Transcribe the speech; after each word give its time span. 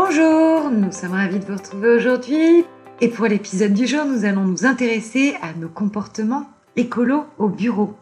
Bonjour, 0.00 0.70
nous 0.70 0.92
sommes 0.92 1.14
ravis 1.14 1.40
de 1.40 1.44
vous 1.44 1.56
retrouver 1.56 1.88
aujourd'hui. 1.88 2.64
Et 3.00 3.08
pour 3.08 3.26
l'épisode 3.26 3.74
du 3.74 3.88
jour, 3.88 4.04
nous 4.04 4.24
allons 4.24 4.44
nous 4.44 4.64
intéresser 4.64 5.34
à 5.42 5.52
nos 5.54 5.68
comportements 5.68 6.48
écolos 6.76 7.26
au 7.36 7.48
bureau. 7.48 7.96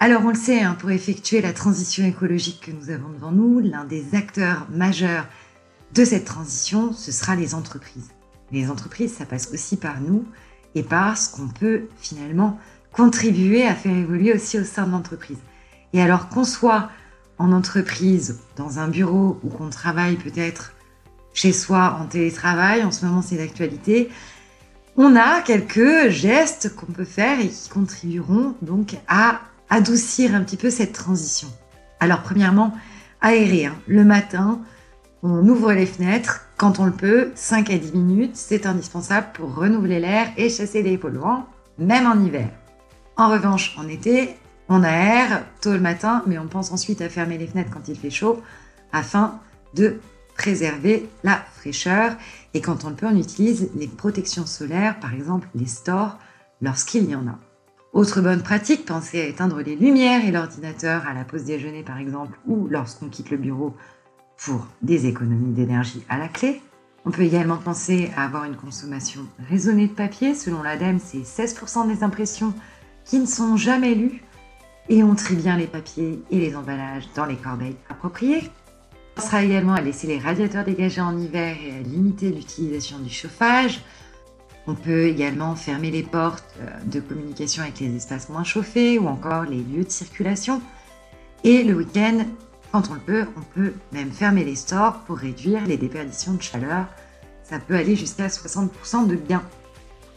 Alors 0.00 0.22
on 0.24 0.30
le 0.30 0.34
sait, 0.34 0.60
hein, 0.60 0.76
pour 0.76 0.90
effectuer 0.90 1.40
la 1.40 1.52
transition 1.52 2.04
écologique 2.04 2.66
que 2.66 2.72
nous 2.72 2.90
avons 2.90 3.10
devant 3.10 3.30
nous, 3.30 3.60
l'un 3.60 3.84
des 3.84 4.16
acteurs 4.16 4.66
majeurs 4.72 5.26
de 5.94 6.04
cette 6.04 6.24
transition, 6.24 6.92
ce 6.92 7.12
sera 7.12 7.36
les 7.36 7.54
entreprises. 7.54 8.10
Les 8.50 8.68
entreprises, 8.68 9.12
ça 9.12 9.24
passe 9.24 9.52
aussi 9.52 9.76
par 9.76 10.00
nous 10.00 10.24
et 10.74 10.82
par 10.82 11.16
ce 11.16 11.30
qu'on 11.30 11.46
peut 11.46 11.82
finalement 11.98 12.58
contribuer 12.90 13.64
à 13.64 13.76
faire 13.76 13.96
évoluer 13.96 14.34
aussi 14.34 14.58
au 14.58 14.64
sein 14.64 14.84
de 14.84 14.90
l'entreprise. 14.90 15.38
Et 15.92 16.02
alors 16.02 16.28
qu'on 16.28 16.44
soit 16.44 16.90
en 17.38 17.52
entreprise, 17.52 18.40
dans 18.56 18.80
un 18.80 18.88
bureau 18.88 19.38
ou 19.44 19.48
qu'on 19.48 19.70
travaille 19.70 20.16
peut-être 20.16 20.72
chez 21.38 21.52
soi 21.52 21.96
en 22.00 22.06
télétravail, 22.06 22.82
en 22.82 22.90
ce 22.90 23.06
moment 23.06 23.22
c'est 23.22 23.36
d'actualité, 23.36 24.08
on 24.96 25.14
a 25.14 25.40
quelques 25.40 26.08
gestes 26.08 26.74
qu'on 26.74 26.86
peut 26.86 27.04
faire 27.04 27.38
et 27.38 27.46
qui 27.46 27.68
contribueront 27.68 28.56
donc 28.60 28.96
à 29.06 29.42
adoucir 29.70 30.34
un 30.34 30.42
petit 30.42 30.56
peu 30.56 30.68
cette 30.68 30.92
transition. 30.92 31.46
Alors 32.00 32.22
premièrement, 32.22 32.74
aérer. 33.20 33.66
Hein. 33.66 33.76
Le 33.86 34.04
matin, 34.04 34.60
on 35.22 35.46
ouvre 35.46 35.72
les 35.72 35.86
fenêtres 35.86 36.46
quand 36.56 36.80
on 36.80 36.86
le 36.86 36.92
peut, 36.92 37.30
5 37.36 37.70
à 37.70 37.78
10 37.78 37.92
minutes, 37.92 38.34
c'est 38.36 38.66
indispensable 38.66 39.28
pour 39.34 39.54
renouveler 39.54 40.00
l'air 40.00 40.26
et 40.36 40.48
chasser 40.48 40.82
les 40.82 40.98
polluants, 40.98 41.46
même 41.78 42.08
en 42.08 42.20
hiver. 42.20 42.48
En 43.16 43.28
revanche, 43.28 43.76
en 43.78 43.86
été, 43.86 44.34
on 44.68 44.82
aère 44.82 45.44
tôt 45.60 45.72
le 45.72 45.78
matin, 45.78 46.24
mais 46.26 46.36
on 46.36 46.48
pense 46.48 46.72
ensuite 46.72 47.00
à 47.00 47.08
fermer 47.08 47.38
les 47.38 47.46
fenêtres 47.46 47.70
quand 47.72 47.86
il 47.86 47.96
fait 47.96 48.10
chaud 48.10 48.42
afin 48.92 49.38
de 49.74 50.00
préserver 50.38 51.06
la 51.24 51.36
fraîcheur. 51.36 52.16
Et 52.54 52.62
quand 52.62 52.86
on 52.86 52.88
le 52.88 52.94
peut, 52.94 53.06
on 53.06 53.16
utilise 53.16 53.68
les 53.74 53.88
protections 53.88 54.46
solaires, 54.46 54.98
par 55.00 55.12
exemple 55.12 55.48
les 55.54 55.66
stores, 55.66 56.16
lorsqu'il 56.62 57.10
y 57.10 57.14
en 57.14 57.26
a. 57.26 57.38
Autre 57.92 58.22
bonne 58.22 58.42
pratique, 58.42 58.86
pensez 58.86 59.20
à 59.20 59.26
éteindre 59.26 59.60
les 59.60 59.76
lumières 59.76 60.24
et 60.24 60.30
l'ordinateur 60.30 61.06
à 61.06 61.12
la 61.12 61.24
pause 61.24 61.44
déjeuner 61.44 61.82
par 61.82 61.98
exemple, 61.98 62.38
ou 62.46 62.68
lorsqu'on 62.68 63.08
quitte 63.08 63.30
le 63.30 63.36
bureau 63.36 63.74
pour 64.38 64.66
des 64.80 65.06
économies 65.06 65.52
d'énergie 65.52 66.04
à 66.08 66.16
la 66.16 66.28
clé. 66.28 66.62
On 67.04 67.10
peut 67.10 67.22
également 67.22 67.56
penser 67.56 68.10
à 68.16 68.24
avoir 68.24 68.44
une 68.44 68.56
consommation 68.56 69.22
raisonnée 69.48 69.88
de 69.88 69.92
papier. 69.92 70.34
Selon 70.34 70.62
l'ADEME, 70.62 71.00
c'est 71.02 71.18
16% 71.18 71.88
des 71.88 72.04
impressions 72.04 72.54
qui 73.04 73.18
ne 73.18 73.26
sont 73.26 73.56
jamais 73.56 73.94
lues. 73.94 74.22
Et 74.88 75.02
on 75.02 75.14
trie 75.14 75.36
bien 75.36 75.56
les 75.56 75.66
papiers 75.66 76.22
et 76.30 76.38
les 76.38 76.54
emballages 76.54 77.08
dans 77.14 77.26
les 77.26 77.36
corbeilles 77.36 77.76
appropriées. 77.88 78.50
On 79.18 79.20
sera 79.20 79.42
également 79.42 79.74
à 79.74 79.80
laisser 79.80 80.06
les 80.06 80.20
radiateurs 80.20 80.64
dégagés 80.64 81.00
en 81.00 81.18
hiver 81.18 81.56
et 81.60 81.72
à 81.72 81.80
limiter 81.80 82.30
l'utilisation 82.30 83.00
du 83.00 83.10
chauffage. 83.10 83.82
On 84.68 84.76
peut 84.76 85.06
également 85.06 85.56
fermer 85.56 85.90
les 85.90 86.04
portes 86.04 86.54
euh, 86.60 86.68
de 86.84 87.00
communication 87.00 87.64
avec 87.64 87.80
les 87.80 87.96
espaces 87.96 88.28
moins 88.28 88.44
chauffés 88.44 88.96
ou 88.96 89.08
encore 89.08 89.42
les 89.42 89.60
lieux 89.60 89.82
de 89.82 89.90
circulation. 89.90 90.62
Et 91.42 91.64
le 91.64 91.74
week-end, 91.74 92.26
quand 92.70 92.90
on 92.90 92.94
le 92.94 93.00
peut, 93.00 93.26
on 93.36 93.40
peut 93.40 93.72
même 93.90 94.12
fermer 94.12 94.44
les 94.44 94.54
stores 94.54 95.00
pour 95.00 95.16
réduire 95.16 95.66
les 95.66 95.76
déperditions 95.76 96.34
de 96.34 96.42
chaleur. 96.42 96.86
Ça 97.42 97.58
peut 97.58 97.74
aller 97.74 97.96
jusqu'à 97.96 98.28
60% 98.28 99.08
de 99.08 99.16
gain. 99.16 99.42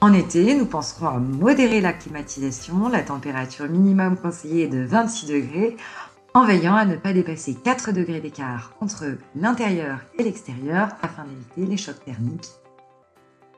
En 0.00 0.14
été, 0.14 0.54
nous 0.54 0.66
penserons 0.66 1.08
à 1.08 1.18
modérer 1.18 1.82
la 1.82 1.92
climatisation. 1.92 2.88
La 2.88 3.02
température 3.02 3.68
minimum 3.68 4.16
conseillée 4.16 4.64
est 4.64 4.68
de 4.68 4.84
26 4.84 5.26
degrés 5.26 5.76
en 6.36 6.44
veillant 6.44 6.76
à 6.76 6.84
ne 6.84 6.96
pas 6.96 7.14
dépasser 7.14 7.54
4 7.54 7.92
degrés 7.92 8.20
d'écart 8.20 8.74
entre 8.82 9.06
l'intérieur 9.36 10.00
et 10.18 10.22
l'extérieur 10.22 10.90
afin 11.00 11.24
d'éviter 11.24 11.64
les 11.64 11.78
chocs 11.78 12.04
thermiques. 12.04 12.50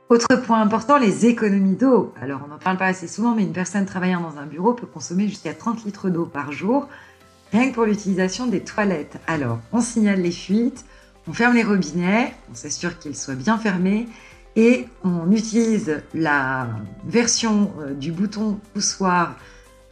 Autre 0.09 0.37
point 0.37 0.63
important, 0.63 0.97
les 0.97 1.27
économies 1.27 1.75
d'eau. 1.75 2.15
Alors 2.23 2.41
on 2.45 2.47
n'en 2.47 2.59
parle 2.59 2.77
pas 2.77 2.87
assez 2.87 3.09
souvent, 3.09 3.35
mais 3.35 3.43
une 3.43 3.53
personne 3.53 3.85
travaillant 3.85 4.21
dans 4.21 4.39
un 4.39 4.47
bureau 4.47 4.75
peut 4.75 4.87
consommer 4.87 5.27
jusqu'à 5.27 5.55
30 5.55 5.87
litres 5.87 6.09
d'eau 6.09 6.25
par 6.25 6.53
jour, 6.53 6.87
rien 7.51 7.69
que 7.69 7.75
pour 7.75 7.85
l'utilisation 7.85 8.47
des 8.47 8.61
toilettes. 8.61 9.19
Alors 9.27 9.59
on 9.73 9.81
signale 9.81 10.21
les 10.21 10.31
fuites, 10.31 10.85
on 11.27 11.33
ferme 11.33 11.57
les 11.57 11.65
robinets, 11.65 12.33
on 12.49 12.55
s'assure 12.55 12.97
qu'ils 13.01 13.17
soient 13.17 13.35
bien 13.35 13.59
fermés 13.59 14.07
et 14.55 14.87
on 15.03 15.33
utilise 15.33 16.01
la 16.15 16.69
version 17.05 17.73
euh, 17.81 17.93
du 17.93 18.13
bouton 18.13 18.61
poussoir 18.73 19.35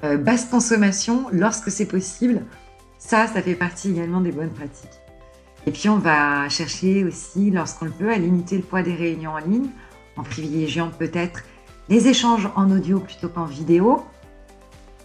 euh, 0.05 0.17
basse 0.17 0.45
consommation 0.45 1.27
lorsque 1.33 1.73
c'est 1.73 1.87
possible 1.87 2.43
ça, 2.99 3.27
ça 3.27 3.43
fait 3.43 3.55
partie 3.55 3.91
également 3.91 4.21
des 4.21 4.33
bonnes 4.33 4.51
pratiques. 4.51 5.01
Et 5.67 5.73
puis 5.73 5.89
on 5.89 5.99
va 5.99 6.49
chercher 6.49 7.05
aussi, 7.05 7.51
lorsqu'on 7.51 7.87
le 7.87 7.91
peut, 7.91 8.11
à 8.11 8.19
limiter 8.19 8.57
le 8.57 8.63
poids 8.63 8.83
des 8.83 8.95
réunions 8.95 9.33
en 9.33 9.39
ligne, 9.39 9.69
en 10.17 10.23
privilégiant 10.23 10.91
peut-être 10.91 11.43
les 11.89 12.09
échanges 12.09 12.49
en 12.57 12.71
audio 12.71 13.01
plutôt 13.01 13.29
qu'en 13.29 13.45
vidéo. 13.45 14.05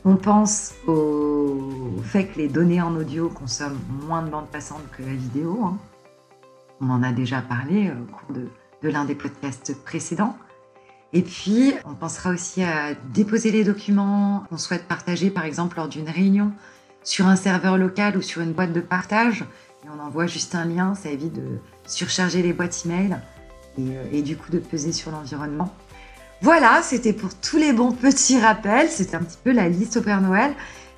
On 0.04 0.16
pense 0.16 0.74
au 0.88 1.60
fait 2.04 2.26
que 2.26 2.40
les 2.40 2.48
données 2.48 2.82
en 2.82 2.96
audio 2.96 3.30
consomment 3.30 3.80
moins 4.08 4.24
de 4.24 4.30
bande 4.30 4.48
passante 4.48 4.82
que 4.98 5.04
la 5.04 5.14
vidéo. 5.14 5.60
Hein. 5.64 5.78
On 6.80 6.90
en 6.90 7.04
a 7.04 7.12
déjà 7.12 7.42
parlé 7.42 7.90
euh, 7.90 7.94
au 7.94 8.12
cours 8.12 8.36
de, 8.36 8.48
de 8.82 8.90
l'un 8.90 9.06
des 9.06 9.14
podcasts 9.14 9.76
précédents. 9.84 10.36
Et 11.14 11.22
puis, 11.22 11.74
on 11.86 11.94
pensera 11.94 12.32
aussi 12.32 12.64
à 12.64 12.94
déposer 13.14 13.52
les 13.52 13.64
documents 13.64 14.44
qu'on 14.50 14.58
souhaite 14.58 14.88
partager, 14.88 15.30
par 15.30 15.46
exemple, 15.46 15.78
lors 15.78 15.88
d'une 15.88 16.10
réunion 16.10 16.52
sur 17.04 17.28
un 17.28 17.36
serveur 17.36 17.78
local 17.78 18.18
ou 18.18 18.22
sur 18.22 18.42
une 18.42 18.54
boîte 18.54 18.74
de 18.74 18.82
partage. 18.82 19.46
Et 19.84 19.88
on 19.90 20.00
envoie 20.00 20.28
juste 20.28 20.56
un 20.56 20.66
lien, 20.66 20.94
ça 20.96 21.10
évite 21.10 21.34
de 21.34 21.60
surcharger 21.88 22.42
les 22.42 22.54
boîtes 22.54 22.84
email 22.86 23.18
et, 23.78 23.82
euh, 23.82 24.04
et 24.12 24.22
du 24.22 24.38
coup 24.38 24.52
de 24.52 24.60
peser 24.60 24.92
sur 24.92 25.12
l'environnement. 25.12 25.74
Voilà, 26.44 26.82
c'était 26.84 27.14
pour 27.14 27.36
tous 27.36 27.58
les 27.58 27.72
bons 27.72 27.92
petits 27.92 28.40
rappels. 28.40 28.90
C'était 28.90 29.16
un 29.16 29.24
petit 29.24 29.38
peu 29.44 29.52
la 29.52 29.70
liste 29.70 29.98
au 29.98 30.02
Père 30.02 30.22
Noël. 30.22 30.54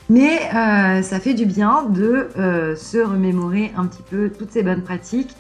Mais 0.09 0.49
euh, 0.53 1.01
ça 1.01 1.19
fait 1.19 1.33
du 1.33 1.45
bien 1.45 1.83
de 1.83 2.29
euh, 2.37 2.75
se 2.75 2.97
remémorer 2.97 3.71
un 3.77 3.85
petit 3.85 4.03
peu 4.03 4.29
toutes 4.29 4.51
ces 4.51 4.63
bonnes 4.63 4.83
pratiques 4.83 5.35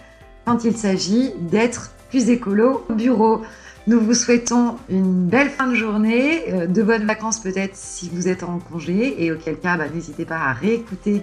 quand 0.45 0.63
il 0.63 0.75
s'agit 0.75 1.33
d'être 1.39 1.91
plus 2.09 2.29
écolo 2.29 2.85
au 2.89 2.93
bureau. 2.93 3.41
Nous 3.85 3.99
vous 3.99 4.13
souhaitons 4.13 4.77
une 4.87 5.25
belle 5.25 5.49
fin 5.49 5.67
de 5.67 5.75
journée, 5.75 6.43
euh, 6.53 6.67
de 6.67 6.81
bonnes 6.81 7.05
vacances 7.05 7.39
peut-être 7.39 7.75
si 7.75 8.09
vous 8.13 8.29
êtes 8.29 8.43
en 8.43 8.59
congé 8.59 9.21
et 9.23 9.31
auquel 9.33 9.59
cas 9.59 9.75
bah, 9.75 9.89
n'hésitez 9.93 10.23
pas 10.23 10.37
à 10.37 10.53
réécouter 10.53 11.21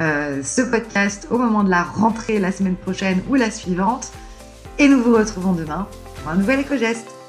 euh, 0.00 0.42
ce 0.42 0.62
podcast 0.62 1.28
au 1.30 1.36
moment 1.36 1.62
de 1.62 1.68
la 1.68 1.82
rentrée 1.82 2.38
la 2.38 2.52
semaine 2.52 2.76
prochaine 2.76 3.20
ou 3.28 3.34
la 3.34 3.50
suivante. 3.50 4.12
Et 4.78 4.88
nous 4.88 5.02
vous 5.02 5.14
retrouvons 5.14 5.52
demain 5.52 5.88
pour 6.16 6.32
un 6.32 6.36
nouvel 6.36 6.60
éco-geste. 6.60 7.19